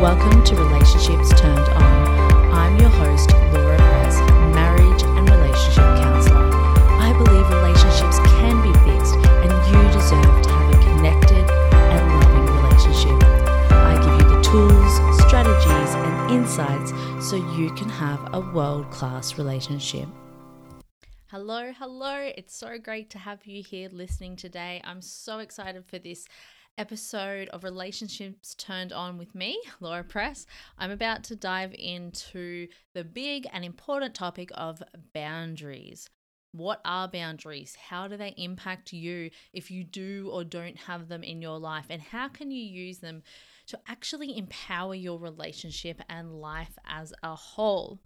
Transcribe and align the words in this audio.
Welcome 0.00 0.42
to 0.44 0.56
Relationships 0.56 1.28
Turned 1.38 1.58
On. 1.58 2.52
I'm 2.54 2.78
your 2.80 2.88
host, 2.88 3.32
Laura 3.52 3.76
Press, 3.76 4.16
marriage 4.54 5.02
and 5.02 5.28
relationship 5.28 5.84
counselor. 6.00 6.40
I 6.40 7.12
believe 7.12 7.46
relationships 7.50 8.18
can 8.40 8.62
be 8.62 8.72
fixed 8.88 9.16
and 9.44 9.52
you 9.68 9.92
deserve 9.92 10.40
to 10.40 10.48
have 10.48 10.74
a 10.74 10.78
connected 10.78 11.50
and 11.50 12.08
loving 12.18 12.46
relationship. 12.46 13.28
I 13.72 13.94
give 13.96 14.22
you 14.22 14.36
the 14.36 14.42
tools, 14.42 15.20
strategies, 15.28 15.94
and 15.94 16.30
insights 16.30 16.92
so 17.28 17.36
you 17.36 17.70
can 17.74 17.90
have 17.90 18.26
a 18.32 18.40
world 18.40 18.90
class 18.90 19.36
relationship. 19.36 20.08
Hello, 21.26 21.72
hello. 21.78 22.32
It's 22.38 22.56
so 22.56 22.78
great 22.78 23.10
to 23.10 23.18
have 23.18 23.44
you 23.44 23.62
here 23.62 23.90
listening 23.92 24.36
today. 24.36 24.80
I'm 24.82 25.02
so 25.02 25.40
excited 25.40 25.84
for 25.84 25.98
this 25.98 26.26
episode 26.80 27.46
of 27.50 27.62
Relationships 27.62 28.54
Turned 28.54 28.90
On 28.90 29.18
with 29.18 29.34
me, 29.34 29.60
Laura 29.80 30.02
Press. 30.02 30.46
I'm 30.78 30.90
about 30.90 31.22
to 31.24 31.36
dive 31.36 31.74
into 31.78 32.68
the 32.94 33.04
big 33.04 33.46
and 33.52 33.66
important 33.66 34.14
topic 34.14 34.48
of 34.54 34.82
boundaries. 35.12 36.08
What 36.52 36.80
are 36.86 37.06
boundaries? 37.06 37.76
How 37.76 38.08
do 38.08 38.16
they 38.16 38.32
impact 38.38 38.94
you 38.94 39.28
if 39.52 39.70
you 39.70 39.84
do 39.84 40.30
or 40.32 40.42
don't 40.42 40.78
have 40.78 41.08
them 41.08 41.22
in 41.22 41.42
your 41.42 41.58
life? 41.58 41.84
And 41.90 42.00
how 42.00 42.28
can 42.28 42.50
you 42.50 42.62
use 42.62 43.00
them 43.00 43.24
to 43.66 43.78
actually 43.86 44.38
empower 44.38 44.94
your 44.94 45.18
relationship 45.18 46.00
and 46.08 46.40
life 46.40 46.78
as 46.86 47.12
a 47.22 47.34
whole? 47.34 48.00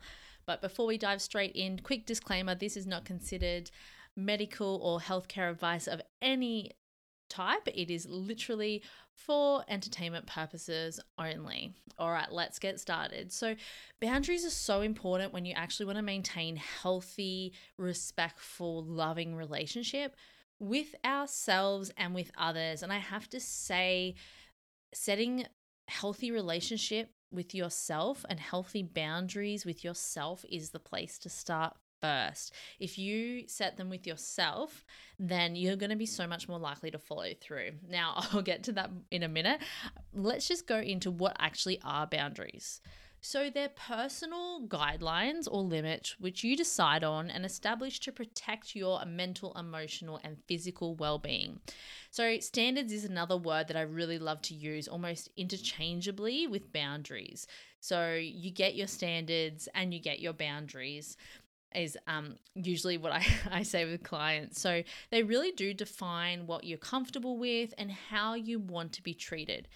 But 0.46 0.60
before 0.60 0.86
we 0.86 0.98
dive 0.98 1.22
straight 1.22 1.52
in, 1.54 1.78
quick 1.78 2.06
disclaimer 2.06 2.56
this 2.56 2.76
is 2.76 2.88
not 2.88 3.04
considered 3.04 3.70
medical 4.16 4.80
or 4.82 4.98
healthcare 4.98 5.48
advice 5.48 5.86
of 5.86 6.02
any 6.20 6.72
type. 7.28 7.66
It 7.66 7.90
is 7.90 8.06
literally 8.06 8.82
for 9.14 9.64
entertainment 9.68 10.26
purposes 10.26 11.00
only. 11.18 11.74
All 11.98 12.10
right, 12.10 12.30
let's 12.30 12.58
get 12.58 12.80
started. 12.80 13.32
So, 13.32 13.54
boundaries 14.00 14.44
are 14.44 14.50
so 14.50 14.80
important 14.80 15.32
when 15.32 15.44
you 15.44 15.54
actually 15.54 15.86
want 15.86 15.98
to 15.98 16.02
maintain 16.02 16.56
healthy, 16.56 17.52
respectful, 17.78 18.84
loving 18.84 19.34
relationship 19.34 20.16
with 20.58 20.94
ourselves 21.04 21.90
and 21.96 22.14
with 22.14 22.30
others. 22.36 22.82
And 22.82 22.92
I 22.92 22.98
have 22.98 23.28
to 23.30 23.40
say 23.40 24.14
setting 24.92 25.46
healthy 25.88 26.30
relationship 26.30 27.10
with 27.30 27.54
yourself 27.54 28.24
and 28.28 28.38
healthy 28.38 28.82
boundaries 28.82 29.66
with 29.66 29.84
yourself 29.84 30.44
is 30.50 30.70
the 30.70 30.78
place 30.78 31.18
to 31.18 31.28
start 31.28 31.76
first. 32.00 32.52
If 32.78 32.98
you 32.98 33.48
set 33.48 33.76
them 33.76 33.90
with 33.90 34.06
yourself, 34.06 34.84
then 35.18 35.56
you're 35.56 35.76
going 35.76 35.90
to 35.90 35.96
be 35.96 36.06
so 36.06 36.26
much 36.26 36.48
more 36.48 36.58
likely 36.58 36.90
to 36.90 36.98
follow 36.98 37.30
through. 37.40 37.72
Now, 37.88 38.14
I'll 38.32 38.42
get 38.42 38.64
to 38.64 38.72
that 38.72 38.90
in 39.10 39.22
a 39.22 39.28
minute. 39.28 39.60
Let's 40.12 40.48
just 40.48 40.66
go 40.66 40.78
into 40.78 41.10
what 41.10 41.36
actually 41.38 41.80
are 41.84 42.06
boundaries. 42.06 42.80
So, 43.26 43.48
they're 43.48 43.70
personal 43.70 44.66
guidelines 44.68 45.48
or 45.50 45.62
limits 45.62 46.20
which 46.20 46.44
you 46.44 46.58
decide 46.58 47.02
on 47.02 47.30
and 47.30 47.46
establish 47.46 47.98
to 48.00 48.12
protect 48.12 48.76
your 48.76 49.02
mental, 49.06 49.54
emotional, 49.54 50.20
and 50.22 50.36
physical 50.46 50.94
well 50.94 51.18
being. 51.18 51.60
So, 52.10 52.38
standards 52.40 52.92
is 52.92 53.06
another 53.06 53.38
word 53.38 53.68
that 53.68 53.78
I 53.78 53.80
really 53.80 54.18
love 54.18 54.42
to 54.42 54.54
use 54.54 54.88
almost 54.88 55.30
interchangeably 55.38 56.46
with 56.46 56.70
boundaries. 56.70 57.46
So, 57.80 58.12
you 58.12 58.50
get 58.50 58.74
your 58.74 58.88
standards 58.88 59.70
and 59.74 59.94
you 59.94 60.00
get 60.00 60.20
your 60.20 60.34
boundaries 60.34 61.16
is 61.74 61.96
um, 62.06 62.36
usually 62.54 62.96
what 62.96 63.12
I, 63.12 63.26
I 63.50 63.62
say 63.62 63.84
with 63.84 64.02
clients. 64.02 64.60
So 64.60 64.82
they 65.10 65.22
really 65.22 65.52
do 65.52 65.74
define 65.74 66.46
what 66.46 66.64
you're 66.64 66.78
comfortable 66.78 67.38
with 67.38 67.74
and 67.78 67.90
how 67.90 68.34
you 68.34 68.58
want 68.58 68.92
to 68.92 69.02
be 69.02 69.14
treated. 69.14 69.68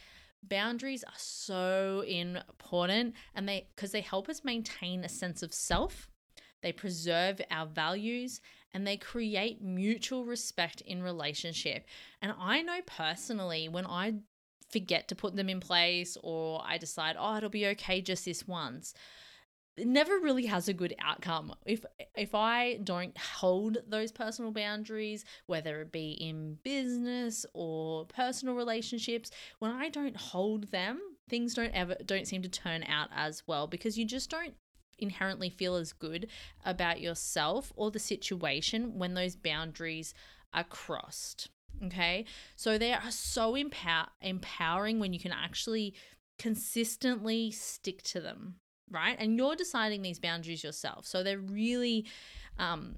Boundaries 0.43 1.03
are 1.03 1.13
so 1.17 2.05
important 2.07 3.15
and 3.35 3.49
they 3.49 3.67
because 3.75 3.91
they 3.91 4.01
help 4.01 4.29
us 4.29 4.45
maintain 4.45 5.05
a 5.05 5.09
sense 5.09 5.43
of 5.43 5.53
self, 5.53 6.09
they 6.63 6.73
preserve 6.73 7.41
our 7.51 7.67
values 7.67 8.41
and 8.73 8.87
they 8.87 8.97
create 8.97 9.63
mutual 9.63 10.25
respect 10.25 10.81
in 10.83 11.03
relationship. 11.03 11.87
And 12.23 12.33
I 12.39 12.63
know 12.63 12.81
personally 12.87 13.69
when 13.69 13.87
I 13.87 14.15
forget 14.71 15.09
to 15.09 15.17
put 15.17 15.35
them 15.35 15.49
in 15.49 15.61
place 15.61 16.17
or 16.23 16.63
I 16.65 16.79
decide, 16.79 17.17
oh, 17.19 17.37
it'll 17.37 17.49
be 17.49 17.67
okay 17.69 18.01
just 18.01 18.25
this 18.25 18.47
once 18.47 18.95
it 19.79 19.87
never 19.87 20.19
really 20.19 20.47
has 20.47 20.69
a 20.69 20.73
good 20.73 20.95
outcome. 21.01 21.55
If 21.65 21.85
if 22.17 22.35
I 22.35 22.79
don't 22.83 23.17
hold 23.17 23.79
those 23.87 24.13
personal 24.13 24.51
boundaries, 24.51 25.25
whether 25.47 25.81
it 25.81 25.93
be 25.93 26.13
in 26.13 26.59
business 26.63 27.47
or 27.55 28.07
personal 28.07 28.55
relationships, 28.55 29.31
when 29.59 29.71
I 29.71 29.89
don't 29.89 30.17
hold 30.17 30.71
them, 30.71 31.01
things 31.29 31.55
don't 31.55 31.75
ever 31.75 31.97
don't 32.05 32.27
seem 32.27 32.43
to 32.43 32.49
turn 32.49 32.83
out 32.85 33.09
as 33.15 33.43
well 33.47 33.67
because 33.67 33.97
you 33.97 34.05
just 34.05 34.31
don't 34.31 34.55
inherently 34.99 35.49
feel 35.49 35.77
as 35.77 35.93
good 35.93 36.29
about 36.65 37.01
yourself 37.01 37.73
or 37.77 37.91
the 37.91 37.99
situation 38.01 38.99
when 38.99 39.15
those 39.15 39.37
boundaries 39.37 40.13
are 40.53 40.65
crossed. 40.65 41.49
Okay? 41.85 42.25
So 42.57 42.79
they 42.79 42.93
are 42.93 43.11
so 43.11 43.55
empower- 43.55 44.09
empowering 44.21 44.99
when 44.99 45.13
you 45.13 45.21
can 45.21 45.33
actually 45.33 45.95
consistently 46.39 47.51
stick 47.51 48.03
to 48.03 48.21
them 48.21 48.57
right? 48.91 49.17
And 49.19 49.37
you're 49.37 49.57
deciding 49.57 50.03
these 50.03 50.19
boundaries 50.19 50.65
yourself. 50.65 51.07
So 51.07 51.23
they're 51.23 51.39
really, 51.39 52.07
um, 52.59 52.97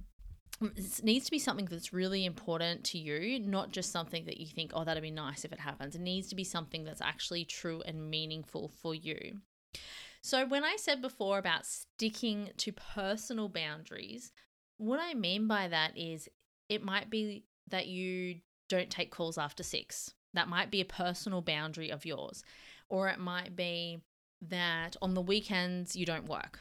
it 0.61 1.03
needs 1.03 1.25
to 1.27 1.31
be 1.31 1.39
something 1.39 1.67
that's 1.67 1.93
really 1.93 2.25
important 2.25 2.85
to 2.85 2.99
you, 2.99 3.39
not 3.41 3.71
just 3.71 3.93
something 3.93 4.25
that 4.27 4.39
you 4.39 4.47
think, 4.47 4.73
oh, 4.75 4.85
that'd 4.85 5.03
be 5.03 5.11
nice 5.11 5.45
if 5.45 5.53
it 5.53 5.61
happens. 5.61 5.95
It 5.95 6.01
needs 6.01 6.29
to 6.29 6.35
be 6.35 6.45
something 6.45 6.85
that's 6.85 7.01
actually 7.01 7.45
true 7.45 7.83
and 7.87 8.11
meaningful 8.11 8.71
for 8.83 8.95
you. 8.95 9.39
So, 10.23 10.47
when 10.47 10.65
I 10.65 10.77
said 10.77 11.01
before 11.01 11.39
about 11.39 11.65
sticking 11.65 12.51
to 12.59 12.73
personal 12.73 13.49
boundaries, 13.49 14.33
what 14.77 15.01
I 15.01 15.15
mean 15.15 15.47
by 15.47 15.69
that 15.69 15.97
is 15.97 16.29
it 16.69 16.83
might 16.83 17.09
be 17.09 17.45
that 17.69 17.87
you 17.87 18.41
don't 18.69 18.91
take 18.91 19.11
calls 19.11 19.39
after 19.39 19.63
six. 19.63 20.15
That 20.35 20.49
might 20.49 20.71
be 20.71 20.81
a 20.81 20.87
personal 20.87 21.41
boundary 21.41 21.91
of 21.91 22.05
yours. 22.05 22.43
Or 22.89 23.09
it 23.09 23.19
might 23.19 23.57
be 23.57 24.03
that 24.49 24.97
on 25.03 25.15
the 25.15 25.21
weekends 25.21 25.97
you 25.97 26.07
don't 26.07 26.29
work. 26.29 26.61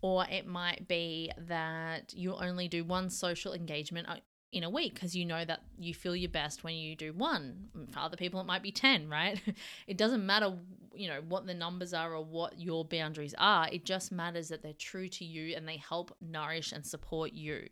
Or 0.00 0.26
it 0.28 0.46
might 0.46 0.88
be 0.88 1.30
that 1.38 2.12
you 2.12 2.34
only 2.34 2.66
do 2.66 2.82
one 2.82 3.08
social 3.08 3.52
engagement 3.52 4.08
uh, 4.08 4.16
in 4.52 4.64
a 4.64 4.70
week 4.70 4.94
because 4.94 5.16
you 5.16 5.24
know 5.24 5.44
that 5.44 5.62
you 5.78 5.94
feel 5.94 6.14
your 6.14 6.30
best 6.30 6.62
when 6.62 6.74
you 6.74 6.94
do 6.94 7.12
one. 7.12 7.68
For 7.92 8.00
other 8.00 8.16
people, 8.16 8.40
it 8.40 8.46
might 8.46 8.62
be 8.62 8.72
10, 8.72 9.08
right? 9.08 9.40
It 9.86 9.96
doesn't 9.96 10.24
matter, 10.24 10.58
you 10.94 11.08
know, 11.08 11.20
what 11.28 11.46
the 11.46 11.54
numbers 11.54 11.94
are 11.94 12.14
or 12.14 12.24
what 12.24 12.60
your 12.60 12.84
boundaries 12.84 13.34
are. 13.38 13.68
It 13.70 13.84
just 13.84 14.12
matters 14.12 14.48
that 14.48 14.62
they're 14.62 14.72
true 14.74 15.08
to 15.08 15.24
you 15.24 15.56
and 15.56 15.66
they 15.66 15.78
help 15.78 16.14
nourish 16.20 16.72
and 16.72 16.84
support 16.84 17.32
you. 17.32 17.68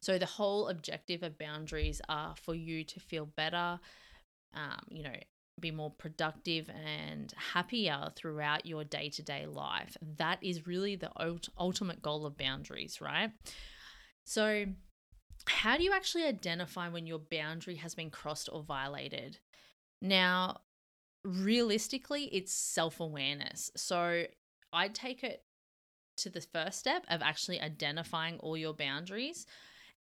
So, 0.00 0.18
the 0.18 0.26
whole 0.26 0.68
objective 0.68 1.22
of 1.22 1.38
boundaries 1.38 2.00
are 2.08 2.34
for 2.36 2.54
you 2.54 2.84
to 2.84 3.00
feel 3.00 3.26
better, 3.26 3.80
um, 4.54 4.80
you 4.90 5.04
know, 5.04 5.14
be 5.60 5.70
more 5.70 5.90
productive 5.90 6.70
and 6.70 7.32
happier 7.36 8.10
throughout 8.16 8.66
your 8.66 8.84
day 8.84 9.08
to 9.10 9.22
day 9.22 9.46
life. 9.46 9.96
That 10.18 10.38
is 10.42 10.66
really 10.66 10.96
the 10.96 11.10
ultimate 11.58 12.02
goal 12.02 12.26
of 12.26 12.36
boundaries, 12.36 13.00
right? 13.00 13.30
So, 14.24 14.66
how 15.46 15.76
do 15.76 15.82
you 15.82 15.92
actually 15.92 16.24
identify 16.24 16.88
when 16.88 17.06
your 17.06 17.18
boundary 17.18 17.76
has 17.76 17.94
been 17.94 18.10
crossed 18.10 18.48
or 18.52 18.62
violated? 18.62 19.38
Now, 20.00 20.60
realistically, 21.24 22.24
it's 22.26 22.52
self 22.52 23.00
awareness. 23.00 23.70
So, 23.76 24.24
I'd 24.72 24.94
take 24.94 25.22
it 25.22 25.44
to 26.18 26.30
the 26.30 26.40
first 26.40 26.78
step 26.78 27.04
of 27.08 27.22
actually 27.22 27.60
identifying 27.60 28.38
all 28.38 28.56
your 28.56 28.74
boundaries 28.74 29.46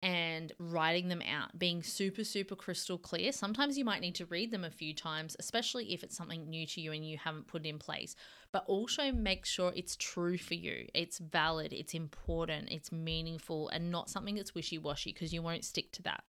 and 0.02 0.54
writing 0.60 1.10
them 1.10 1.22
out, 1.22 1.60
being 1.60 1.84
super, 1.84 2.24
super 2.24 2.56
crystal 2.56 2.98
clear. 2.98 3.32
Sometimes 3.32 3.78
you 3.78 3.84
might 3.84 4.02
need 4.02 4.16
to 4.16 4.26
read 4.28 4.52
them 4.52 4.64
a 4.64 4.70
few 4.70 4.94
times, 4.94 5.36
especially 5.40 5.94
if 5.94 6.04
it's 6.04 6.16
something 6.16 6.50
new 6.50 6.66
to 6.68 6.82
you 6.82 6.94
and 6.94 7.06
you 7.06 7.18
haven't 7.18 7.48
put 7.48 7.66
in 7.66 7.78
place. 7.78 8.16
But 8.52 8.64
also 8.68 9.12
make 9.12 9.46
sure 9.46 9.74
it's 9.76 9.98
true 9.98 10.38
for 10.38 10.54
you, 10.54 10.88
it's 10.94 11.20
valid, 11.20 11.74
it's 11.74 11.94
important, 11.94 12.72
it's 12.72 12.92
meaningful, 12.92 13.70
and 13.70 13.92
not 13.92 14.10
something 14.10 14.36
that's 14.36 14.56
wishy 14.56 14.78
washy 14.78 15.12
because 15.12 15.34
you 15.34 15.42
won't 15.42 15.66
stick 15.66 15.92
to 15.94 16.02
that. 16.04 16.24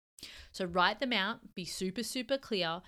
So 0.51 0.65
write 0.65 0.99
them 0.99 1.13
out, 1.13 1.53
be 1.53 1.65
super, 1.65 2.03
super 2.03 2.37
clear, 2.37 2.81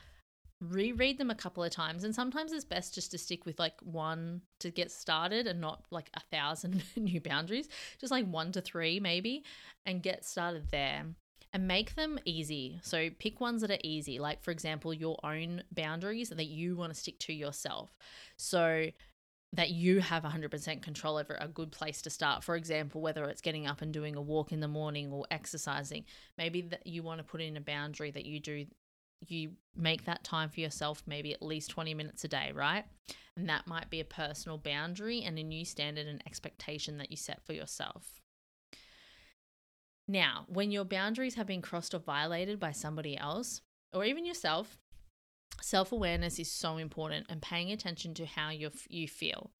reread 0.62 1.18
them 1.18 1.30
a 1.30 1.36
couple 1.36 1.64
of 1.64 1.72
times 1.72 2.04
and 2.04 2.14
sometimes 2.14 2.52
it's 2.52 2.66
best 2.66 2.94
just 2.94 3.12
to 3.12 3.18
stick 3.18 3.46
with 3.46 3.58
like 3.60 3.76
one 3.82 4.42
to 4.60 4.70
get 4.70 4.92
started 4.92 5.48
and 5.48 5.62
not 5.62 5.86
like 5.90 6.10
a 6.16 6.20
thousand 6.32 6.84
new 6.98 7.22
boundaries 7.22 7.70
just 8.00 8.12
like 8.12 8.26
one 8.26 8.52
to 8.52 8.60
three 8.60 9.00
maybe 9.00 9.44
and 9.86 10.04
get 10.04 10.26
started 10.26 10.68
there 10.70 11.06
and 11.54 11.68
make 11.68 11.96
them 11.96 12.20
easy 12.26 12.80
so 12.84 13.10
pick 13.20 13.40
ones 13.40 13.62
that 13.62 13.72
are 13.72 13.80
easy 13.84 14.20
like 14.20 14.44
for 14.44 14.52
example 14.52 14.94
your 14.94 15.18
own 15.24 15.64
boundaries 15.72 16.30
that 16.30 16.48
you 16.48 16.76
want 16.76 16.94
to 16.94 17.00
stick 17.00 17.18
to 17.20 17.34
yourself 17.34 17.98
so 18.36 18.90
that 19.54 19.72
you 19.72 20.00
have 20.00 20.24
100% 20.24 20.82
control 20.82 21.18
over 21.18 21.36
a 21.42 21.48
good 21.48 21.72
place 21.72 22.04
to 22.04 22.10
start. 22.12 22.44
For 22.44 22.56
example, 22.56 23.02
whether 23.02 23.24
it's 23.26 23.42
getting 23.42 23.66
up 23.66 23.82
and 23.82 23.92
doing 23.92 24.16
a 24.16 24.22
walk 24.22 24.52
in 24.52 24.60
the 24.60 24.68
morning 24.68 25.12
or 25.12 25.26
exercising, 25.32 26.06
maybe 26.38 26.62
that 26.62 26.86
you 26.86 27.02
want 27.02 27.18
to 27.20 27.24
put 27.24 27.42
in 27.42 27.58
a 27.58 27.62
boundary 27.62 28.12
that 28.12 28.28
you 28.28 28.40
do 28.40 28.68
you 29.28 29.52
make 29.76 30.06
that 30.06 30.24
time 30.24 30.50
for 30.50 30.60
yourself 30.60 31.04
maybe 31.06 31.34
at 31.34 31.42
least 31.42 31.70
20 31.72 31.94
minutes 31.94 32.24
a 32.24 32.28
day, 32.28 32.52
right? 32.54 32.86
And 33.36 33.48
that 33.50 33.68
might 33.68 33.90
be 33.90 34.00
a 34.00 34.06
personal 34.06 34.58
boundary 34.58 35.22
and 35.22 35.38
a 35.38 35.44
new 35.44 35.66
standard 35.66 36.08
and 36.08 36.22
expectation 36.26 36.98
that 36.98 37.12
you 37.12 37.18
set 37.18 37.46
for 37.46 37.54
yourself. 37.54 38.22
Now, 40.08 40.46
when 40.48 40.72
your 40.72 40.86
boundaries 40.86 41.36
have 41.36 41.48
been 41.48 41.62
crossed 41.62 41.94
or 41.94 42.00
violated 42.00 42.60
by 42.60 42.72
somebody 42.72 43.16
else, 43.16 43.62
or 43.94 44.04
even 44.04 44.26
yourself, 44.26 44.78
self 45.62 45.92
awareness 45.92 46.40
is 46.40 46.52
so 46.52 46.78
important 46.78 47.28
and 47.30 47.42
paying 47.42 47.72
attention 47.72 48.14
to 48.16 48.26
how 48.26 48.50
you 48.50 48.72
you 48.90 49.08
feel. 49.08 49.52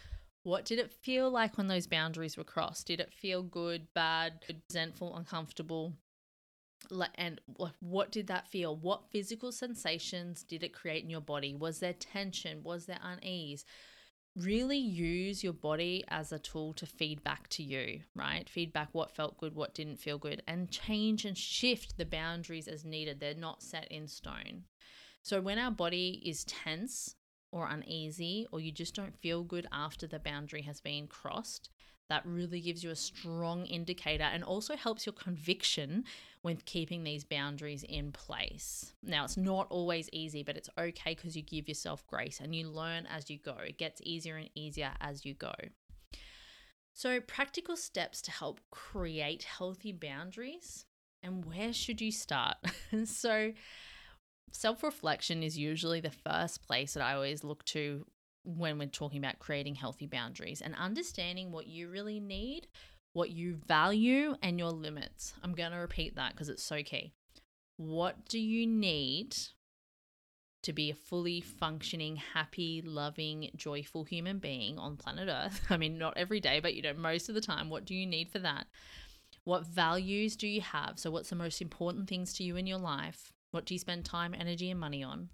What 0.44 0.66
did 0.66 0.80
it 0.80 0.92
feel 0.92 1.30
like 1.30 1.58
when 1.58 1.68
those 1.68 1.86
boundaries 1.86 2.38
were 2.38 2.44
crossed? 2.44 2.88
Did 2.88 3.00
it 3.00 3.14
feel 3.14 3.44
good, 3.44 3.88
bad, 3.94 4.44
resentful, 4.70 5.16
uncomfortable? 5.16 5.94
And 7.16 7.42
what 7.80 8.12
did 8.12 8.28
that 8.28 8.48
feel? 8.48 8.76
What 8.76 9.12
physical 9.12 9.52
sensations 9.52 10.44
did 10.44 10.64
it 10.64 10.74
create 10.74 11.04
in 11.04 11.10
your 11.10 11.22
body? 11.22 11.54
Was 11.54 11.80
there 11.80 11.94
tension? 11.94 12.64
Was 12.64 12.86
there 12.86 13.00
unease? 13.04 13.66
Really 14.36 14.78
use 14.78 15.44
your 15.44 15.54
body 15.54 16.06
as 16.08 16.32
a 16.32 16.40
tool 16.40 16.74
to 16.74 16.86
feed 16.86 17.24
back 17.24 17.50
to 17.50 17.64
you, 17.64 18.02
right? 18.16 18.48
Feedback 18.48 18.90
what 18.94 19.12
felt 19.12 19.38
good, 19.38 19.56
what 19.56 19.74
didn't 19.74 20.00
feel 20.00 20.18
good, 20.18 20.42
and 20.48 20.72
change 20.72 21.26
and 21.26 21.38
shift 21.38 21.98
the 21.98 22.06
boundaries 22.06 22.68
as 22.68 22.86
needed. 22.86 23.20
They're 23.20 23.34
not 23.34 23.62
set 23.64 23.92
in 23.92 24.08
stone. 24.08 24.64
So 25.22 25.42
when 25.42 25.60
our 25.60 25.72
body 25.72 26.22
is 26.24 26.46
tense 26.46 27.16
or 27.52 27.68
uneasy, 27.68 28.48
or 28.52 28.60
you 28.60 28.72
just 28.72 28.96
don't 28.96 29.18
feel 29.18 29.44
good 29.44 29.68
after 29.72 30.08
the 30.08 30.20
boundary 30.20 30.62
has 30.62 30.80
been 30.80 31.08
crossed, 31.08 31.70
that 32.10 32.26
really 32.26 32.60
gives 32.60 32.84
you 32.84 32.90
a 32.90 32.96
strong 32.96 33.66
indicator 33.66 34.24
and 34.24 34.44
also 34.44 34.76
helps 34.76 35.06
your 35.06 35.14
conviction 35.14 36.04
with 36.44 36.66
keeping 36.66 37.04
these 37.04 37.24
boundaries 37.24 37.84
in 37.84 38.12
place. 38.12 38.94
Now, 39.04 39.26
it's 39.26 39.38
not 39.38 39.68
always 39.70 40.10
easy, 40.12 40.44
but 40.44 40.58
it's 40.58 40.70
okay 40.78 41.16
because 41.16 41.36
you 41.36 41.44
give 41.44 41.68
yourself 41.68 42.06
grace 42.08 42.40
and 42.40 42.56
you 42.56 42.68
learn 42.68 43.06
as 43.06 43.30
you 43.30 43.38
go. 43.38 43.56
It 43.66 43.78
gets 43.78 44.02
easier 44.04 44.38
and 44.38 44.50
easier 44.56 44.92
as 45.02 45.26
you 45.26 45.34
go. 45.34 45.54
So, 46.94 47.22
practical 47.22 47.78
steps 47.78 48.22
to 48.24 48.32
help 48.32 48.60
create 48.72 49.44
healthy 49.44 49.94
boundaries. 49.94 50.86
And 51.22 51.46
where 51.46 51.74
should 51.74 52.02
you 52.02 52.12
start? 52.12 52.58
so, 53.06 53.54
self 54.52 54.84
reflection 54.84 55.44
is 55.44 55.58
usually 55.58 56.02
the 56.02 56.12
first 56.12 56.66
place 56.66 56.94
that 56.94 57.04
I 57.04 57.14
always 57.14 57.44
look 57.44 57.64
to 57.66 58.06
when 58.58 58.80
we're 58.80 58.88
talking 58.88 59.20
about 59.20 59.40
creating 59.40 59.76
healthy 59.76 60.08
boundaries 60.08 60.62
and 60.62 60.76
understanding 60.76 61.52
what 61.52 61.68
you 61.68 61.90
really 61.90 62.20
need, 62.20 62.68
what 63.14 63.30
you 63.30 63.56
value, 63.68 64.36
and 64.42 64.60
your 64.60 64.72
limits. 64.72 65.34
I'm 65.44 65.54
going 65.54 65.72
to 65.72 65.78
repeat 65.78 66.16
that 66.16 66.32
because 66.32 66.50
it's 66.50 66.64
so 66.64 66.82
key. 66.84 67.14
What 67.78 68.28
do 68.28 68.40
you 68.40 68.68
need 68.68 69.36
to 70.64 70.74
be 70.74 70.90
a 70.90 70.96
fully 70.96 71.40
functioning, 71.40 72.18
happy, 72.18 72.82
loving, 72.86 73.50
joyful 73.56 74.04
human 74.04 74.40
being 74.40 74.78
on 74.78 74.98
planet 74.98 75.30
Earth? 75.30 75.62
I 75.70 75.78
mean, 75.78 75.98
not 75.98 76.18
every 76.18 76.40
day, 76.40 76.60
but 76.60 76.74
you 76.74 76.82
know, 76.82 76.94
most 76.94 77.30
of 77.30 77.36
the 77.36 77.42
time, 77.42 77.70
what 77.70 77.86
do 77.86 77.96
you 77.96 78.06
need 78.06 78.30
for 78.30 78.40
that? 78.40 78.68
What 79.46 79.66
values 79.66 80.36
do 80.36 80.48
you 80.48 80.62
have? 80.62 81.00
So, 81.00 81.10
what's 81.10 81.30
the 81.30 81.36
most 81.36 81.62
important 81.62 82.10
things 82.10 82.34
to 82.34 82.44
you 82.44 82.56
in 82.56 82.68
your 82.68 82.78
life? 82.78 83.32
What 83.52 83.66
do 83.66 83.74
you 83.74 83.80
spend 83.80 84.06
time, 84.06 84.36
energy, 84.38 84.70
and 84.70 84.80
money 84.80 85.04
on? 85.04 85.30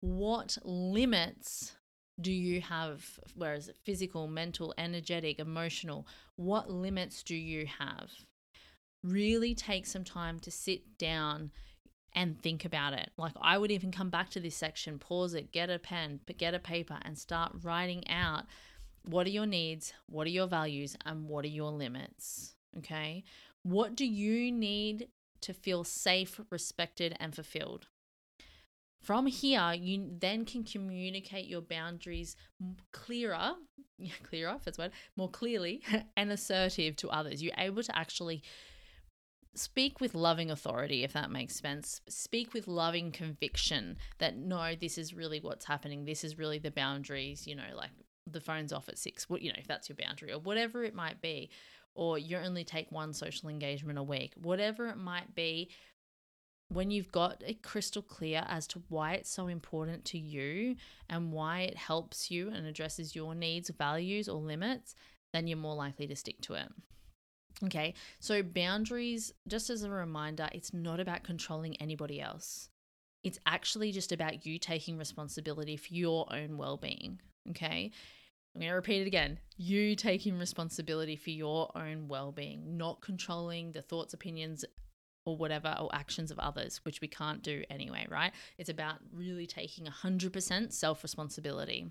What 0.00 0.58
limits 0.64 1.74
do 2.20 2.32
you 2.32 2.60
have? 2.60 3.18
Where 3.34 3.54
is 3.54 3.68
it? 3.68 3.76
Physical, 3.84 4.26
mental, 4.28 4.74
energetic, 4.78 5.38
emotional? 5.38 6.06
What 6.36 6.70
limits 6.70 7.22
do 7.22 7.34
you 7.34 7.66
have? 7.78 8.10
Really 9.02 9.54
take 9.54 9.86
some 9.86 10.04
time 10.04 10.38
to 10.40 10.50
sit 10.50 10.98
down 10.98 11.50
and 12.14 12.40
think 12.40 12.64
about 12.64 12.92
it. 12.92 13.10
Like 13.16 13.32
I 13.40 13.58
would 13.58 13.70
even 13.70 13.90
come 13.90 14.10
back 14.10 14.30
to 14.30 14.40
this 14.40 14.56
section, 14.56 14.98
pause 14.98 15.34
it, 15.34 15.52
get 15.52 15.70
a 15.70 15.78
pen, 15.78 16.20
get 16.36 16.54
a 16.54 16.58
paper, 16.58 16.98
and 17.02 17.18
start 17.18 17.52
writing 17.62 18.06
out 18.08 18.44
what 19.04 19.26
are 19.26 19.30
your 19.30 19.46
needs, 19.46 19.92
what 20.06 20.26
are 20.26 20.30
your 20.30 20.46
values, 20.46 20.96
and 21.06 21.28
what 21.28 21.44
are 21.44 21.48
your 21.48 21.70
limits. 21.70 22.54
Okay. 22.78 23.24
What 23.62 23.96
do 23.96 24.04
you 24.04 24.52
need 24.52 25.08
to 25.42 25.52
feel 25.52 25.84
safe, 25.84 26.40
respected, 26.50 27.16
and 27.20 27.34
fulfilled. 27.34 27.88
From 29.02 29.26
here, 29.26 29.72
you 29.74 30.10
then 30.20 30.44
can 30.44 30.62
communicate 30.62 31.46
your 31.46 31.60
boundaries 31.60 32.36
clearer, 32.92 33.52
clearer, 34.22 34.54
if 34.56 34.64
that's 34.64 34.78
word, 34.78 34.92
more 35.16 35.28
clearly 35.28 35.82
and 36.16 36.30
assertive 36.30 36.96
to 36.96 37.08
others. 37.10 37.42
You're 37.42 37.52
able 37.58 37.82
to 37.82 37.98
actually 37.98 38.42
speak 39.54 40.00
with 40.00 40.14
loving 40.14 40.50
authority, 40.50 41.02
if 41.02 41.12
that 41.14 41.30
makes 41.30 41.56
sense. 41.56 42.00
Speak 42.08 42.54
with 42.54 42.68
loving 42.68 43.10
conviction 43.10 43.96
that 44.18 44.36
no, 44.36 44.74
this 44.80 44.96
is 44.96 45.12
really 45.12 45.40
what's 45.40 45.64
happening. 45.64 46.04
This 46.04 46.22
is 46.22 46.38
really 46.38 46.58
the 46.58 46.70
boundaries, 46.70 47.46
you 47.46 47.56
know, 47.56 47.74
like 47.76 47.90
the 48.30 48.40
phone's 48.40 48.72
off 48.72 48.88
at 48.88 48.98
six, 48.98 49.28
what 49.28 49.42
you 49.42 49.50
know, 49.50 49.58
if 49.58 49.66
that's 49.66 49.88
your 49.88 49.96
boundary 49.96 50.32
or 50.32 50.38
whatever 50.38 50.84
it 50.84 50.94
might 50.94 51.20
be 51.20 51.50
or 51.94 52.18
you 52.18 52.38
only 52.38 52.64
take 52.64 52.90
one 52.90 53.12
social 53.12 53.48
engagement 53.48 53.98
a 53.98 54.02
week, 54.02 54.32
whatever 54.40 54.86
it 54.86 54.96
might 54.96 55.34
be, 55.34 55.70
when 56.72 56.90
you've 56.90 57.12
got 57.12 57.42
it 57.46 57.62
crystal 57.62 58.02
clear 58.02 58.44
as 58.48 58.66
to 58.68 58.82
why 58.88 59.14
it's 59.14 59.30
so 59.30 59.46
important 59.46 60.04
to 60.06 60.18
you 60.18 60.76
and 61.08 61.32
why 61.32 61.60
it 61.60 61.76
helps 61.76 62.30
you 62.30 62.50
and 62.50 62.66
addresses 62.66 63.14
your 63.14 63.34
needs, 63.34 63.70
values, 63.70 64.28
or 64.28 64.40
limits, 64.40 64.94
then 65.32 65.46
you're 65.46 65.58
more 65.58 65.74
likely 65.74 66.06
to 66.06 66.16
stick 66.16 66.40
to 66.42 66.54
it. 66.54 66.68
Okay, 67.64 67.94
so 68.18 68.42
boundaries, 68.42 69.32
just 69.46 69.70
as 69.70 69.82
a 69.82 69.90
reminder, 69.90 70.48
it's 70.52 70.72
not 70.72 70.98
about 70.98 71.22
controlling 71.22 71.76
anybody 71.76 72.20
else. 72.20 72.68
It's 73.22 73.38
actually 73.46 73.92
just 73.92 74.10
about 74.10 74.46
you 74.46 74.58
taking 74.58 74.98
responsibility 74.98 75.76
for 75.76 75.94
your 75.94 76.26
own 76.32 76.56
well 76.56 76.76
being. 76.76 77.20
Okay, 77.50 77.90
I'm 78.54 78.60
going 78.60 78.70
to 78.70 78.74
repeat 78.74 79.02
it 79.02 79.06
again. 79.06 79.38
You 79.56 79.94
taking 79.94 80.38
responsibility 80.38 81.16
for 81.16 81.30
your 81.30 81.70
own 81.76 82.08
well 82.08 82.32
being, 82.32 82.76
not 82.76 83.00
controlling 83.00 83.72
the 83.72 83.82
thoughts, 83.82 84.12
opinions, 84.12 84.64
or 85.24 85.36
whatever, 85.36 85.76
or 85.80 85.88
actions 85.94 86.30
of 86.30 86.38
others, 86.38 86.80
which 86.84 87.00
we 87.00 87.08
can't 87.08 87.42
do 87.42 87.62
anyway, 87.70 88.06
right? 88.10 88.32
It's 88.58 88.68
about 88.70 88.96
really 89.12 89.46
taking 89.46 89.86
100% 89.86 90.72
self 90.72 91.02
responsibility. 91.02 91.86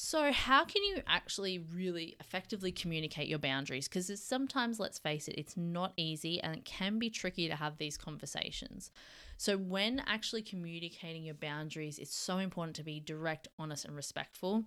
So, 0.00 0.30
how 0.30 0.64
can 0.64 0.84
you 0.84 1.02
actually 1.08 1.58
really 1.58 2.16
effectively 2.20 2.70
communicate 2.70 3.26
your 3.26 3.40
boundaries? 3.40 3.88
Because 3.88 4.22
sometimes, 4.22 4.78
let's 4.78 4.98
face 4.98 5.26
it, 5.26 5.34
it's 5.36 5.56
not 5.56 5.92
easy 5.96 6.40
and 6.40 6.54
it 6.54 6.64
can 6.64 7.00
be 7.00 7.10
tricky 7.10 7.48
to 7.48 7.56
have 7.56 7.78
these 7.78 7.96
conversations. 7.96 8.92
So, 9.38 9.56
when 9.56 10.00
actually 10.06 10.42
communicating 10.42 11.24
your 11.24 11.34
boundaries, 11.34 11.98
it's 11.98 12.14
so 12.14 12.38
important 12.38 12.76
to 12.76 12.84
be 12.84 13.00
direct, 13.00 13.48
honest, 13.58 13.86
and 13.86 13.96
respectful 13.96 14.64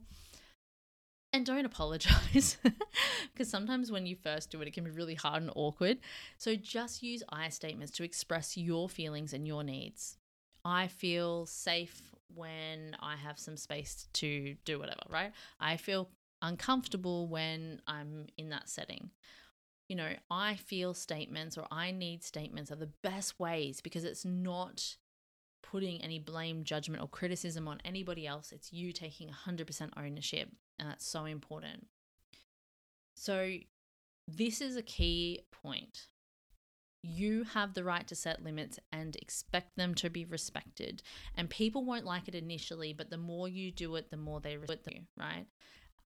and 1.33 1.45
don't 1.45 1.65
apologize 1.71 2.57
because 3.31 3.49
sometimes 3.49 3.91
when 3.91 4.05
you 4.05 4.15
first 4.15 4.51
do 4.51 4.61
it, 4.61 4.67
it 4.67 4.73
can 4.73 4.83
be 4.83 4.91
really 4.91 5.15
hard 5.15 5.41
and 5.41 5.51
awkward. 5.55 5.99
So 6.37 6.55
just 6.55 7.03
use 7.03 7.23
I 7.29 7.49
statements 7.49 7.91
to 7.93 8.03
express 8.03 8.57
your 8.57 8.89
feelings 8.89 9.33
and 9.33 9.47
your 9.47 9.63
needs. 9.63 10.17
I 10.63 10.87
feel 10.87 11.45
safe 11.45 12.01
when 12.33 12.95
I 12.99 13.15
have 13.15 13.39
some 13.39 13.57
space 13.57 14.07
to 14.13 14.55
do 14.65 14.79
whatever, 14.79 15.01
right? 15.09 15.31
I 15.59 15.77
feel 15.77 16.09
uncomfortable 16.41 17.27
when 17.27 17.81
I'm 17.87 18.27
in 18.37 18.49
that 18.49 18.69
setting. 18.69 19.09
You 19.89 19.95
know, 19.97 20.13
I 20.29 20.55
feel 20.55 20.93
statements 20.93 21.57
or 21.57 21.67
I 21.69 21.91
need 21.91 22.23
statements 22.23 22.71
are 22.71 22.77
the 22.77 22.91
best 23.03 23.39
ways 23.39 23.81
because 23.81 24.05
it's 24.05 24.23
not 24.23 24.95
putting 25.63 26.01
any 26.01 26.19
blame, 26.19 26.63
judgment, 26.63 27.01
or 27.01 27.07
criticism 27.07 27.67
on 27.67 27.81
anybody 27.83 28.25
else. 28.25 28.51
It's 28.51 28.71
you 28.71 28.91
taking 28.93 29.29
100% 29.29 29.89
ownership 29.97 30.49
and 30.81 30.89
that's 30.89 31.05
so 31.05 31.25
important. 31.25 31.85
So, 33.15 33.57
this 34.27 34.61
is 34.61 34.75
a 34.75 34.81
key 34.81 35.41
point. 35.51 36.07
You 37.03 37.43
have 37.43 37.73
the 37.73 37.83
right 37.83 38.07
to 38.07 38.15
set 38.15 38.43
limits 38.43 38.79
and 38.91 39.15
expect 39.15 39.75
them 39.77 39.93
to 39.95 40.09
be 40.09 40.25
respected. 40.25 41.03
And 41.35 41.49
people 41.49 41.85
won't 41.85 42.05
like 42.05 42.27
it 42.27 42.35
initially, 42.35 42.93
but 42.93 43.09
the 43.09 43.17
more 43.17 43.47
you 43.47 43.71
do 43.71 43.95
it, 43.95 44.09
the 44.09 44.17
more 44.17 44.39
they 44.39 44.57
respect 44.57 44.87
you, 44.91 45.01
right? 45.17 45.45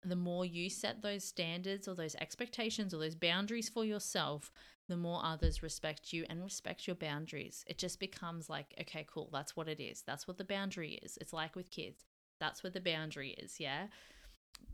The 0.03 0.15
more 0.15 0.45
you 0.45 0.69
set 0.69 1.01
those 1.01 1.23
standards 1.23 1.87
or 1.87 1.95
those 1.95 2.15
expectations 2.15 2.93
or 2.93 2.97
those 2.97 3.15
boundaries 3.15 3.69
for 3.69 3.83
yourself, 3.85 4.51
the 4.87 4.97
more 4.97 5.21
others 5.23 5.63
respect 5.63 6.13
you 6.13 6.25
and 6.29 6.43
respect 6.43 6.85
your 6.85 6.95
boundaries. 6.95 7.63
It 7.67 7.77
just 7.77 7.99
becomes 7.99 8.49
like, 8.49 8.73
okay, 8.81 9.05
cool, 9.09 9.29
that's 9.31 9.55
what 9.55 9.67
it 9.67 9.79
is. 9.79 10.03
That's 10.05 10.27
what 10.27 10.37
the 10.37 10.45
boundary 10.45 10.99
is. 11.01 11.17
It's 11.19 11.33
like 11.33 11.55
with 11.55 11.71
kids. 11.71 12.05
That's 12.39 12.63
what 12.63 12.73
the 12.73 12.81
boundary 12.81 13.31
is, 13.31 13.59
yeah? 13.59 13.87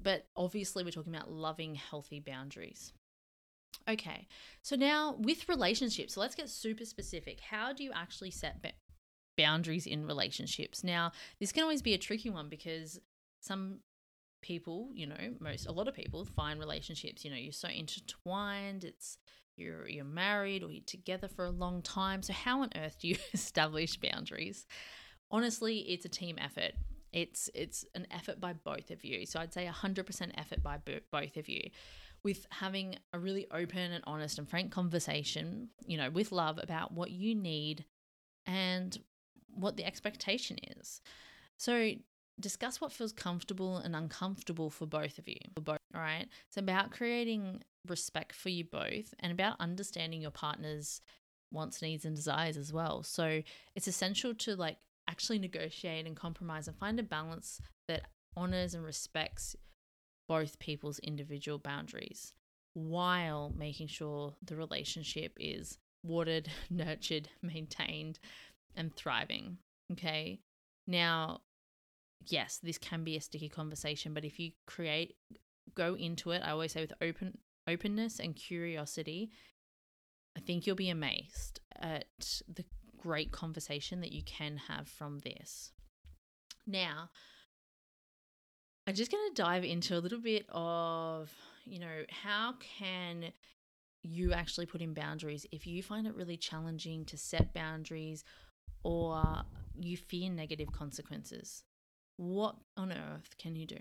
But 0.01 0.27
obviously, 0.35 0.83
we're 0.83 0.91
talking 0.91 1.15
about 1.15 1.31
loving, 1.31 1.75
healthy 1.75 2.19
boundaries. 2.19 2.93
Okay, 3.89 4.27
so 4.61 4.75
now 4.75 5.15
with 5.19 5.49
relationships, 5.49 6.13
so 6.13 6.21
let's 6.21 6.35
get 6.35 6.49
super 6.49 6.85
specific. 6.85 7.39
How 7.39 7.73
do 7.73 7.83
you 7.83 7.91
actually 7.93 8.31
set 8.31 8.61
ba- 8.61 8.73
boundaries 9.37 9.87
in 9.87 10.05
relationships? 10.05 10.83
Now, 10.83 11.11
this 11.39 11.51
can 11.51 11.63
always 11.63 11.81
be 11.81 11.93
a 11.93 11.97
tricky 11.97 12.29
one 12.29 12.47
because 12.47 12.99
some 13.39 13.79
people, 14.41 14.89
you 14.93 15.07
know, 15.07 15.35
most 15.39 15.67
a 15.67 15.71
lot 15.71 15.87
of 15.87 15.95
people 15.95 16.25
find 16.25 16.59
relationships, 16.59 17.23
you 17.25 17.31
know, 17.31 17.37
you're 17.37 17.51
so 17.51 17.69
intertwined, 17.69 18.83
it's 18.83 19.17
you're 19.55 19.87
you're 19.87 20.05
married 20.05 20.63
or 20.63 20.71
you're 20.71 20.83
together 20.85 21.27
for 21.27 21.45
a 21.45 21.51
long 21.51 21.81
time. 21.81 22.21
So 22.21 22.33
how 22.33 22.61
on 22.61 22.69
earth 22.75 22.97
do 22.99 23.07
you 23.07 23.17
establish 23.33 23.97
boundaries? 23.97 24.65
Honestly, 25.29 25.79
it's 25.79 26.05
a 26.05 26.09
team 26.09 26.37
effort. 26.39 26.73
It's 27.13 27.49
it's 27.53 27.85
an 27.95 28.07
effort 28.11 28.39
by 28.39 28.53
both 28.53 28.91
of 28.91 29.03
you. 29.03 29.25
So 29.25 29.39
I'd 29.39 29.53
say 29.53 29.65
100% 29.65 30.31
effort 30.37 30.63
by 30.63 30.77
bo- 30.77 30.99
both 31.11 31.37
of 31.37 31.49
you 31.49 31.69
with 32.23 32.45
having 32.51 32.97
a 33.13 33.19
really 33.19 33.47
open 33.51 33.91
and 33.91 34.03
honest 34.05 34.37
and 34.37 34.47
frank 34.47 34.71
conversation, 34.71 35.69
you 35.85 35.97
know, 35.97 36.09
with 36.09 36.31
love 36.31 36.59
about 36.61 36.93
what 36.93 37.11
you 37.11 37.33
need 37.35 37.85
and 38.45 38.97
what 39.53 39.75
the 39.75 39.85
expectation 39.85 40.57
is. 40.77 41.01
So 41.57 41.91
discuss 42.39 42.79
what 42.79 42.91
feels 42.91 43.11
comfortable 43.11 43.77
and 43.77 43.95
uncomfortable 43.95 44.69
for 44.69 44.85
both 44.85 45.17
of 45.17 45.27
you. 45.27 45.37
For 45.55 45.61
both, 45.61 45.79
right? 45.93 46.27
It's 46.47 46.57
about 46.57 46.91
creating 46.91 47.63
respect 47.87 48.35
for 48.35 48.49
you 48.49 48.63
both 48.63 49.13
and 49.19 49.31
about 49.31 49.55
understanding 49.59 50.21
your 50.21 50.31
partner's 50.31 51.01
wants, 51.51 51.81
needs 51.81 52.05
and 52.05 52.15
desires 52.15 52.57
as 52.57 52.71
well. 52.71 53.03
So 53.03 53.41
it's 53.75 53.87
essential 53.87 54.33
to 54.35 54.55
like 54.55 54.77
actually 55.07 55.39
negotiate 55.39 56.05
and 56.05 56.15
compromise 56.15 56.67
and 56.67 56.77
find 56.77 56.99
a 56.99 57.03
balance 57.03 57.61
that 57.87 58.07
honors 58.35 58.73
and 58.73 58.83
respects 58.83 59.55
both 60.27 60.59
people's 60.59 60.99
individual 60.99 61.57
boundaries 61.57 62.33
while 62.73 63.51
making 63.55 63.87
sure 63.87 64.35
the 64.43 64.55
relationship 64.55 65.33
is 65.39 65.77
watered, 66.03 66.49
nurtured, 66.69 67.29
maintained, 67.41 68.19
and 68.75 68.95
thriving. 68.95 69.57
Okay. 69.91 70.39
Now, 70.87 71.41
yes, 72.27 72.59
this 72.61 72.77
can 72.77 73.03
be 73.03 73.17
a 73.17 73.21
sticky 73.21 73.49
conversation, 73.49 74.13
but 74.13 74.25
if 74.25 74.39
you 74.39 74.51
create, 74.65 75.15
go 75.75 75.95
into 75.95 76.31
it, 76.31 76.41
I 76.43 76.51
always 76.51 76.71
say 76.71 76.81
with 76.81 76.93
open 77.01 77.37
openness 77.67 78.19
and 78.19 78.35
curiosity, 78.35 79.31
I 80.35 80.39
think 80.39 80.65
you'll 80.65 80.75
be 80.75 80.89
amazed 80.89 81.59
at 81.79 82.05
the 82.47 82.63
great 83.01 83.31
conversation 83.31 84.01
that 84.01 84.11
you 84.11 84.23
can 84.23 84.57
have 84.69 84.87
from 84.87 85.19
this. 85.19 85.71
Now, 86.67 87.09
I'm 88.87 88.95
just 88.95 89.11
going 89.11 89.29
to 89.33 89.41
dive 89.41 89.63
into 89.63 89.97
a 89.97 89.99
little 89.99 90.19
bit 90.19 90.45
of, 90.49 91.31
you 91.65 91.79
know, 91.79 92.03
how 92.09 92.55
can 92.79 93.31
you 94.03 94.33
actually 94.33 94.65
put 94.65 94.81
in 94.81 94.93
boundaries 94.93 95.45
if 95.51 95.67
you 95.67 95.83
find 95.83 96.07
it 96.07 96.15
really 96.15 96.37
challenging 96.37 97.05
to 97.05 97.17
set 97.17 97.53
boundaries 97.53 98.23
or 98.83 99.21
you 99.79 99.97
fear 99.97 100.29
negative 100.29 100.71
consequences? 100.71 101.63
What 102.17 102.55
on 102.77 102.91
earth 102.91 103.37
can 103.37 103.55
you 103.55 103.65
do? 103.65 103.79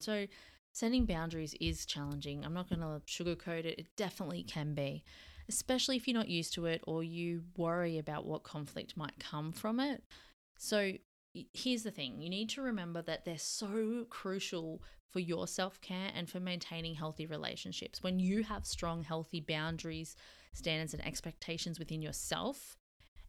So, 0.00 0.26
setting 0.72 1.06
boundaries 1.06 1.54
is 1.60 1.86
challenging. 1.86 2.44
I'm 2.44 2.54
not 2.54 2.68
going 2.68 2.80
to 2.80 3.00
sugarcoat 3.06 3.64
it, 3.64 3.78
it 3.78 3.96
definitely 3.96 4.42
can 4.42 4.74
be, 4.74 5.04
especially 5.48 5.96
if 5.96 6.06
you're 6.06 6.16
not 6.16 6.28
used 6.28 6.54
to 6.54 6.66
it 6.66 6.82
or 6.86 7.02
you 7.02 7.42
worry 7.56 7.98
about 7.98 8.26
what 8.26 8.42
conflict 8.42 8.96
might 8.96 9.18
come 9.18 9.52
from 9.52 9.80
it. 9.80 10.02
So, 10.58 10.92
here's 11.52 11.82
the 11.82 11.90
thing 11.90 12.20
you 12.20 12.30
need 12.30 12.48
to 12.50 12.62
remember 12.62 13.02
that 13.02 13.24
they're 13.24 13.38
so 13.38 14.06
crucial 14.08 14.82
for 15.10 15.20
your 15.20 15.46
self 15.46 15.80
care 15.80 16.10
and 16.14 16.28
for 16.28 16.40
maintaining 16.40 16.94
healthy 16.94 17.26
relationships. 17.26 18.02
When 18.02 18.18
you 18.18 18.42
have 18.44 18.66
strong, 18.66 19.02
healthy 19.02 19.40
boundaries, 19.40 20.16
standards, 20.52 20.94
and 20.94 21.06
expectations 21.06 21.78
within 21.78 22.02
yourself, 22.02 22.76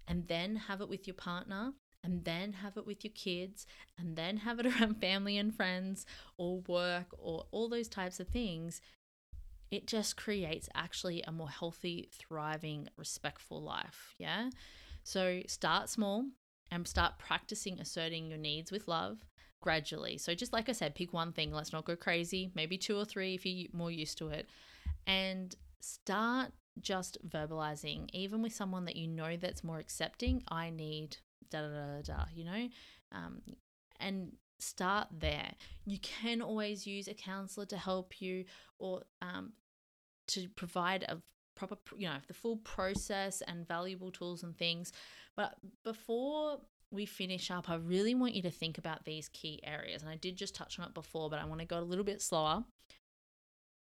and 0.08 0.28
then 0.28 0.56
have 0.56 0.82
it 0.82 0.90
with 0.90 1.08
your 1.08 1.14
partner, 1.14 1.74
and 2.04 2.24
then 2.24 2.54
have 2.54 2.78
it 2.78 2.86
with 2.86 3.04
your 3.04 3.14
kids, 3.14 3.66
and 3.98 4.16
then 4.16 4.38
have 4.38 4.60
it 4.60 4.66
around 4.82 5.02
family 5.02 5.38
and 5.38 5.56
friends, 5.56 6.06
or 6.38 6.62
work, 6.68 7.08
or 7.18 7.46
all 7.52 7.70
those 7.70 7.88
types 7.88 8.20
of 8.20 8.28
things, 8.28 8.82
it 9.72 9.88
just 9.88 10.18
creates 10.18 10.70
actually 10.74 11.22
a 11.24 11.32
more 11.32 11.50
healthy, 11.50 12.10
thriving, 12.12 12.88
respectful 12.98 13.62
life. 13.62 14.16
Yeah. 14.18 14.50
So 15.04 15.42
start 15.48 15.90
small, 15.90 16.26
and 16.72 16.88
start 16.88 17.18
practicing 17.18 17.80
asserting 17.80 18.28
your 18.28 18.38
needs 18.38 18.72
with 18.72 18.88
love 18.88 19.26
gradually. 19.62 20.18
So, 20.18 20.34
just 20.34 20.54
like 20.54 20.70
I 20.70 20.74
said, 20.74 20.96
pick 20.96 21.14
one 21.14 21.32
thing, 21.32 21.52
let's 21.52 21.74
not 21.74 21.86
go 21.86 21.96
crazy, 21.96 22.52
maybe 22.56 22.78
two 22.78 22.98
or 22.98 23.06
three 23.06 23.36
if 23.36 23.46
you're 23.46 23.70
more 23.74 23.92
used 23.92 24.18
to 24.20 24.30
it, 24.30 24.48
and 25.06 25.56
start 25.82 26.52
just 26.80 27.18
verbalizing, 27.28 28.10
even 28.14 28.42
with 28.42 28.54
someone 28.54 28.86
that 28.86 28.96
you 28.96 29.08
know 29.08 29.36
that's 29.38 29.64
more 29.64 29.80
accepting. 29.80 30.44
I 30.50 30.70
need 30.70 31.18
da 31.50 31.62
da 31.62 31.68
da 31.68 32.02
da, 32.04 32.26
you 32.34 32.46
know, 32.46 32.68
um, 33.12 33.42
and 34.00 34.34
start 34.60 35.08
there. 35.12 35.52
You 35.86 36.00
can 36.00 36.42
always 36.42 36.88
use 36.88 37.08
a 37.08 37.14
counselor 37.14 37.66
to 37.68 37.78
help 37.78 38.22
you 38.22 38.46
or 38.80 39.04
um, 39.22 39.54
to 40.28 40.48
provide 40.50 41.04
a 41.04 41.22
proper, 41.56 41.78
you 41.98 42.08
know, 42.08 42.18
the 42.28 42.34
full 42.34 42.58
process 42.58 43.42
and 43.42 43.68
valuable 43.68 44.12
tools 44.12 44.44
and 44.44 44.58
things. 44.58 44.92
But 45.36 45.56
before 45.84 46.60
we 46.92 47.06
finish 47.06 47.52
up, 47.52 47.70
I 47.70 47.76
really 47.76 48.16
want 48.16 48.34
you 48.34 48.42
to 48.44 48.52
think 48.52 48.78
about 48.78 49.06
these 49.06 49.30
key 49.30 49.60
areas. 49.64 50.02
And 50.02 50.10
I 50.12 50.16
did 50.16 50.38
just 50.38 50.56
touch 50.56 50.80
on 50.80 50.86
it 50.86 50.94
before, 50.94 51.30
but 51.30 51.40
I 51.40 51.46
want 51.46 51.60
to 51.60 51.68
go 51.68 51.80
a 51.80 51.82
little 51.82 52.06
bit 52.06 52.22
slower. 52.22 52.64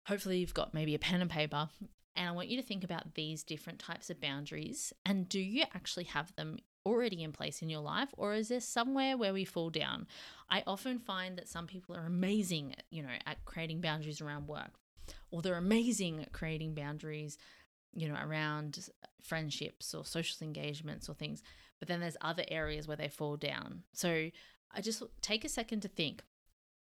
Hopefully, 0.07 0.39
you've 0.39 0.53
got 0.53 0.74
maybe 0.74 0.95
a 0.95 1.00
pen 1.00 1.21
and 1.21 1.29
paper. 1.29 1.69
And 2.15 2.27
I 2.27 2.31
want 2.31 2.47
you 2.47 2.59
to 2.59 2.65
think 2.65 2.83
about 2.83 3.13
these 3.13 3.43
different 3.43 3.77
types 3.77 4.09
of 4.09 4.19
boundaries. 4.19 4.91
And 5.05 5.29
do 5.29 5.39
you 5.39 5.63
actually 5.75 6.05
have 6.05 6.36
them 6.36 6.57
already 6.88 7.22
in 7.24 7.32
place 7.32 7.62
in 7.62 7.70
your 7.70 7.82
life 7.82 8.10
or 8.17 8.34
is 8.34 8.48
there 8.48 8.60
somewhere 8.60 9.17
where 9.17 9.34
we 9.34 9.46
fall 9.46 9.70
down 9.70 10.08
i 10.50 10.63
often 10.65 10.98
find 11.00 11.38
that 11.38 11.48
some 11.48 11.67
people 11.67 11.96
are 11.96 12.06
amazing 12.06 12.74
you 12.89 13.03
know 13.03 13.10
at 13.25 13.44
creating 13.46 13.82
boundaries 13.82 14.22
around 14.22 14.48
work 14.48 14.79
or 15.32 15.41
they're 15.41 15.58
amazing 15.58 16.22
at 16.22 16.32
creating 16.32 16.74
boundaries 16.74 17.38
you 17.98 18.08
know, 18.08 18.17
around 18.22 18.89
friendships 19.24 19.94
or 19.94 20.06
social 20.06 20.46
engagements 20.46 21.10
or 21.10 21.15
things. 21.15 21.41
But 21.79 21.88
then 21.88 22.00
there's 22.00 22.17
other 22.22 22.44
areas 22.48 22.88
where 22.88 22.96
they 22.98 23.08
fall 23.08 23.38
down. 23.38 23.84
So 23.94 24.29
I 24.72 24.82
just 24.82 25.01
take 25.22 25.44
a 25.44 25.50
second 25.50 25.82
to 25.82 25.88
think 25.88 26.24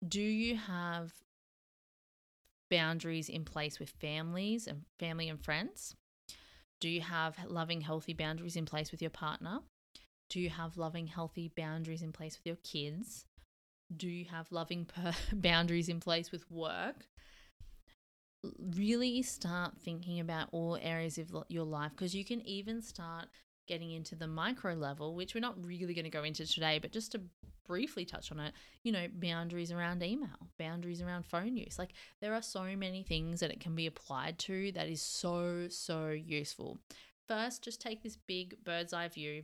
do 0.06 0.20
you 0.20 0.56
have 0.56 1.14
boundaries 2.70 3.30
in 3.30 3.44
place 3.44 3.78
with 3.78 3.88
families 3.88 4.66
and 4.66 4.82
family 4.98 5.30
and 5.30 5.42
friends? 5.42 5.96
Do 6.80 6.90
you 6.90 7.00
have 7.00 7.38
loving, 7.46 7.80
healthy 7.80 8.12
boundaries 8.12 8.56
in 8.56 8.66
place 8.66 8.90
with 8.90 9.00
your 9.00 9.10
partner? 9.10 9.60
Do 10.28 10.40
you 10.40 10.50
have 10.50 10.76
loving, 10.76 11.06
healthy 11.06 11.52
boundaries 11.56 12.02
in 12.02 12.12
place 12.12 12.36
with 12.36 12.46
your 12.46 12.56
kids? 12.56 13.26
Do 13.94 14.08
you 14.08 14.24
have 14.26 14.50
loving 14.50 14.84
per- 14.94 15.14
boundaries 15.32 15.88
in 15.88 16.00
place 16.00 16.32
with 16.32 16.50
work? 16.50 17.06
really 18.74 19.22
start 19.22 19.72
thinking 19.78 20.20
about 20.20 20.48
all 20.52 20.78
areas 20.80 21.18
of 21.18 21.34
your 21.48 21.64
life 21.64 21.92
because 21.92 22.14
you 22.14 22.24
can 22.24 22.40
even 22.46 22.82
start 22.82 23.26
getting 23.66 23.90
into 23.90 24.14
the 24.14 24.26
micro 24.26 24.74
level, 24.74 25.14
which 25.14 25.34
we're 25.34 25.40
not 25.40 25.64
really 25.64 25.94
going 25.94 26.04
to 26.04 26.10
go 26.10 26.22
into 26.22 26.46
today, 26.46 26.78
but 26.80 26.92
just 26.92 27.12
to 27.12 27.20
briefly 27.66 28.04
touch 28.04 28.30
on 28.30 28.38
it, 28.38 28.52
you 28.84 28.92
know, 28.92 29.06
boundaries 29.14 29.72
around 29.72 30.02
email, 30.02 30.50
boundaries 30.58 31.02
around 31.02 31.26
phone 31.26 31.56
use. 31.56 31.78
Like 31.78 31.92
there 32.20 32.34
are 32.34 32.42
so 32.42 32.64
many 32.76 33.02
things 33.02 33.40
that 33.40 33.50
it 33.50 33.60
can 33.60 33.74
be 33.74 33.86
applied 33.86 34.38
to 34.40 34.70
that 34.72 34.88
is 34.88 35.02
so, 35.02 35.66
so 35.68 36.10
useful. 36.10 36.78
First, 37.26 37.64
just 37.64 37.80
take 37.80 38.02
this 38.02 38.16
big 38.16 38.62
bird's 38.64 38.92
eye 38.92 39.08
view 39.08 39.42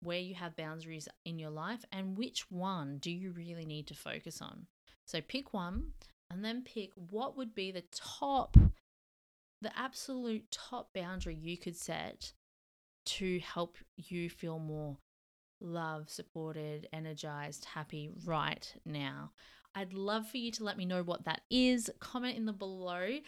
where 0.00 0.18
you 0.18 0.34
have 0.34 0.56
boundaries 0.56 1.08
in 1.24 1.38
your 1.38 1.50
life 1.50 1.84
and 1.92 2.16
which 2.16 2.50
one 2.50 2.98
do 2.98 3.10
you 3.10 3.32
really 3.32 3.66
need 3.66 3.86
to 3.88 3.94
focus 3.94 4.40
on. 4.40 4.66
So 5.04 5.20
pick 5.20 5.52
one 5.52 5.92
and 6.30 6.44
then 6.44 6.62
pick 6.62 6.90
what 7.10 7.36
would 7.36 7.54
be 7.54 7.70
the 7.70 7.84
top, 7.92 8.56
the 9.60 9.78
absolute 9.78 10.50
top 10.50 10.92
boundary 10.94 11.34
you 11.34 11.58
could 11.58 11.76
set 11.76 12.32
to 13.06 13.40
help 13.40 13.76
you 13.96 14.30
feel 14.30 14.58
more 14.58 14.96
loved, 15.60 16.10
supported, 16.10 16.88
energized, 16.92 17.64
happy 17.64 18.10
right 18.24 18.72
now. 18.84 19.32
I'd 19.74 19.92
love 19.92 20.28
for 20.28 20.38
you 20.38 20.50
to 20.52 20.64
let 20.64 20.76
me 20.76 20.84
know 20.84 21.02
what 21.02 21.24
that 21.24 21.42
is. 21.50 21.90
Comment 22.00 22.36
in 22.36 22.46
the 22.46 22.52
below, 22.52 23.18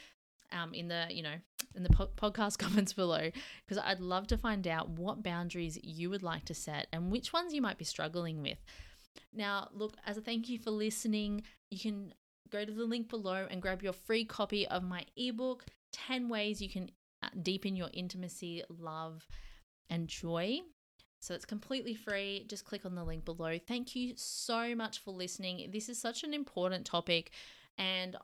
um, 0.50 0.74
in 0.74 0.88
the 0.88 1.06
you 1.10 1.22
know 1.22 1.34
in 1.74 1.82
the 1.82 1.90
po- 1.90 2.10
podcast 2.16 2.58
comments 2.58 2.92
below, 2.92 3.30
because 3.66 3.82
I'd 3.84 4.00
love 4.00 4.26
to 4.28 4.38
find 4.38 4.66
out 4.66 4.90
what 4.90 5.22
boundaries 5.22 5.78
you 5.82 6.10
would 6.10 6.22
like 6.22 6.44
to 6.46 6.54
set 6.54 6.86
and 6.92 7.10
which 7.10 7.32
ones 7.32 7.52
you 7.52 7.62
might 7.62 7.78
be 7.78 7.84
struggling 7.84 8.42
with. 8.42 8.58
Now, 9.32 9.68
look, 9.72 9.96
as 10.06 10.16
a 10.16 10.20
thank 10.20 10.48
you 10.48 10.58
for 10.58 10.70
listening, 10.70 11.42
you 11.70 11.78
can 11.78 12.14
go 12.50 12.64
to 12.64 12.72
the 12.72 12.84
link 12.84 13.08
below 13.08 13.46
and 13.50 13.62
grab 13.62 13.82
your 13.82 13.92
free 13.92 14.24
copy 14.24 14.66
of 14.68 14.82
my 14.82 15.04
ebook 15.16 15.64
10 15.92 16.28
ways 16.28 16.60
you 16.60 16.68
can 16.68 16.90
uh, 17.22 17.28
deepen 17.42 17.76
your 17.76 17.88
intimacy, 17.92 18.62
love, 18.68 19.26
and 19.90 20.08
joy. 20.08 20.60
So 21.20 21.34
it's 21.34 21.44
completely 21.44 21.94
free. 21.94 22.44
Just 22.48 22.64
click 22.64 22.84
on 22.84 22.94
the 22.94 23.04
link 23.04 23.24
below. 23.24 23.58
Thank 23.58 23.94
you 23.94 24.14
so 24.16 24.74
much 24.74 24.98
for 24.98 25.12
listening. 25.12 25.70
This 25.72 25.88
is 25.88 26.00
such 26.00 26.24
an 26.24 26.34
important 26.34 26.84
topic. 26.84 27.30
And 27.78 28.16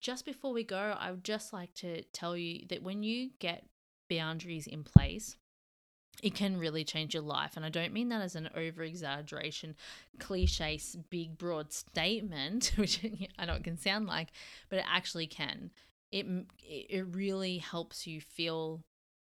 just 0.00 0.24
before 0.24 0.52
we 0.52 0.64
go, 0.64 0.96
I 0.98 1.10
would 1.10 1.24
just 1.24 1.52
like 1.52 1.74
to 1.74 2.02
tell 2.12 2.36
you 2.36 2.66
that 2.68 2.82
when 2.82 3.02
you 3.02 3.30
get 3.38 3.64
boundaries 4.08 4.66
in 4.66 4.82
place, 4.82 5.36
it 6.22 6.34
can 6.34 6.58
really 6.58 6.84
change 6.84 7.14
your 7.14 7.22
life. 7.22 7.56
And 7.56 7.64
I 7.64 7.70
don't 7.70 7.92
mean 7.92 8.08
that 8.10 8.20
as 8.20 8.36
an 8.36 8.50
over 8.54 8.82
exaggeration, 8.82 9.76
cliche, 10.18 10.78
big, 11.08 11.38
broad 11.38 11.72
statement, 11.72 12.72
which 12.76 13.04
I 13.38 13.46
know 13.46 13.54
it 13.54 13.64
can 13.64 13.78
sound 13.78 14.06
like, 14.06 14.28
but 14.68 14.78
it 14.78 14.84
actually 14.88 15.26
can. 15.26 15.70
It, 16.12 16.26
it 16.62 17.06
really 17.14 17.58
helps 17.58 18.06
you 18.06 18.20
feel 18.20 18.82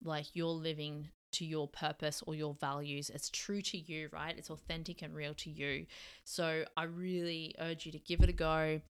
like 0.03 0.35
you're 0.35 0.47
living 0.47 1.09
to 1.31 1.45
your 1.45 1.67
purpose 1.67 2.23
or 2.25 2.35
your 2.35 2.55
values. 2.55 3.09
It's 3.09 3.29
true 3.29 3.61
to 3.61 3.77
you, 3.77 4.09
right? 4.11 4.35
It's 4.37 4.49
authentic 4.49 5.01
and 5.01 5.13
real 5.13 5.33
to 5.35 5.49
you. 5.49 5.85
So 6.23 6.63
I 6.75 6.83
really 6.83 7.53
urge 7.59 7.85
you 7.85 7.91
to 7.91 7.99
give 7.99 8.21
it 8.21 8.29
a 8.29 8.33
go. 8.33 8.81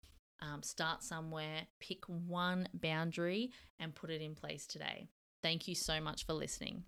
Um, 0.42 0.62
start 0.62 1.02
somewhere, 1.02 1.66
pick 1.80 2.04
one 2.06 2.68
boundary, 2.72 3.50
and 3.78 3.94
put 3.94 4.10
it 4.10 4.22
in 4.22 4.34
place 4.34 4.66
today. 4.66 5.08
Thank 5.42 5.68
you 5.68 5.74
so 5.74 6.00
much 6.00 6.26
for 6.26 6.32
listening. 6.32 6.84